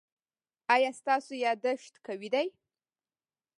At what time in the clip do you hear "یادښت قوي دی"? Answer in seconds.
1.45-2.47